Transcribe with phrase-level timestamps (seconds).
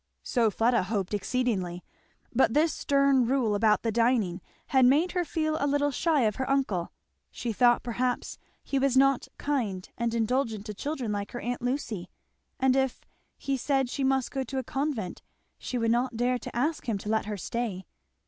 [0.23, 1.83] So Fleda hoped exceedingly,
[2.33, 6.37] but this stern rule about the dining had made her feel a little shy of
[6.37, 6.91] her uncle;
[7.29, 12.09] she thought perhaps he was not kind and indulgent to children like her aunt Lucy;
[12.59, 13.05] and if
[13.37, 15.21] he said she must go to a convent
[15.59, 17.85] she would not dare to ask him to let her stay.